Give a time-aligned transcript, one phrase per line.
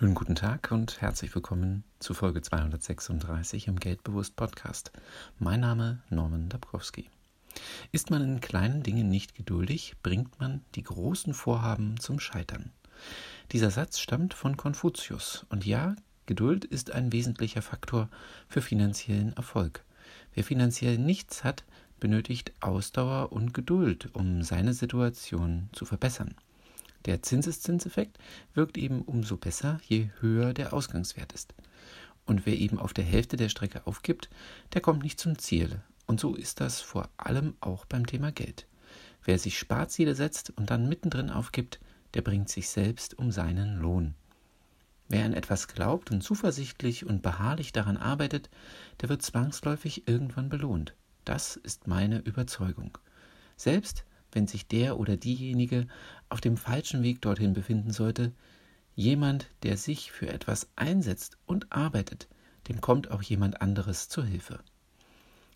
[0.00, 4.92] Schönen guten Tag und herzlich willkommen zu Folge 236 im Geldbewusst Podcast.
[5.38, 7.10] Mein Name Norman Dabrowski.
[7.92, 12.70] Ist man in kleinen Dingen nicht geduldig, bringt man die großen Vorhaben zum Scheitern.
[13.52, 15.94] Dieser Satz stammt von Konfuzius und ja,
[16.24, 18.08] Geduld ist ein wesentlicher Faktor
[18.48, 19.84] für finanziellen Erfolg.
[20.32, 21.64] Wer finanziell nichts hat,
[21.98, 26.36] benötigt Ausdauer und Geduld, um seine Situation zu verbessern.
[27.06, 28.18] Der Zinseszinseffekt
[28.54, 31.54] wirkt eben umso besser, je höher der Ausgangswert ist.
[32.26, 34.28] Und wer eben auf der Hälfte der Strecke aufgibt,
[34.74, 35.80] der kommt nicht zum Ziel.
[36.06, 38.66] Und so ist das vor allem auch beim Thema Geld.
[39.24, 41.80] Wer sich Sparziele setzt und dann mittendrin aufgibt,
[42.14, 44.14] der bringt sich selbst um seinen Lohn.
[45.08, 48.48] Wer an etwas glaubt und zuversichtlich und beharrlich daran arbeitet,
[49.00, 50.94] der wird zwangsläufig irgendwann belohnt.
[51.24, 52.96] Das ist meine Überzeugung.
[53.56, 55.86] Selbst wenn sich der oder diejenige
[56.28, 58.32] auf dem falschen Weg dorthin befinden sollte,
[58.94, 62.28] jemand, der sich für etwas einsetzt und arbeitet,
[62.68, 64.60] dem kommt auch jemand anderes zur Hilfe.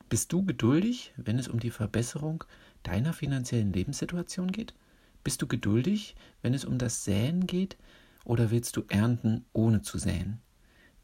[0.09, 2.45] Bist du geduldig, wenn es um die Verbesserung
[2.83, 4.75] deiner finanziellen Lebenssituation geht?
[5.23, 7.77] Bist du geduldig, wenn es um das Säen geht,
[8.25, 10.41] oder willst du ernten, ohne zu säen?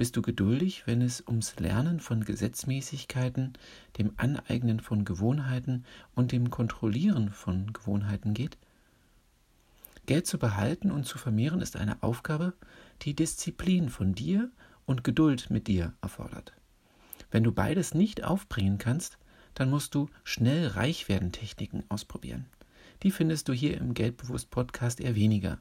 [0.00, 3.52] Bist du geduldig, wenn es ums Lernen von Gesetzmäßigkeiten,
[3.98, 5.84] dem Aneignen von Gewohnheiten
[6.14, 8.56] und dem Kontrollieren von Gewohnheiten geht?
[10.06, 12.54] Geld zu behalten und zu vermehren ist eine Aufgabe,
[13.02, 14.50] die Disziplin von dir
[14.86, 16.54] und Geduld mit dir erfordert.
[17.30, 19.18] Wenn du beides nicht aufbringen kannst,
[19.52, 22.46] dann musst du schnell reich werden Techniken ausprobieren.
[23.02, 25.58] Die findest du hier im Geldbewusst Podcast eher weniger.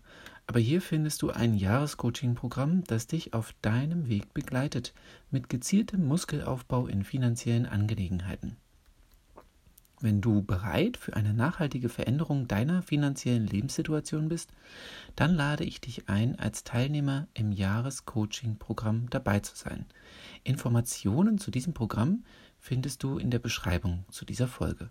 [0.50, 4.96] Aber hier findest du ein Jahrescoaching-Programm, das dich auf deinem Weg begleitet,
[5.30, 8.58] mit gezieltem Muskelaufbau in finanziellen Angelegenheiten.
[10.02, 14.52] Wenn du bereit für eine nachhaltige Veränderung deiner finanziellen Lebenssituation bist,
[15.16, 19.86] dann lade ich dich ein, als Teilnehmer im Jahrescoaching-Programm dabei zu sein.
[20.44, 22.24] Informationen zu diesem Programm
[22.58, 24.90] findest du in der Beschreibung zu dieser Folge.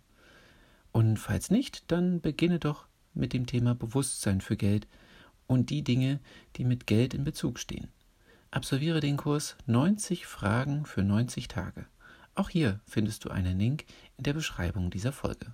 [0.93, 4.87] Und falls nicht, dann beginne doch mit dem Thema Bewusstsein für Geld
[5.49, 6.21] und die Dinge,
[6.55, 7.89] die mit Geld in Bezug stehen.
[8.53, 11.87] Absolviere den Kurs 90 Fragen für 90 Tage.
[12.37, 13.85] Auch hier findest du einen Link
[14.17, 15.53] in der Beschreibung dieser Folge.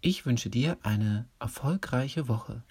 [0.00, 2.64] Ich wünsche dir eine erfolgreiche Woche.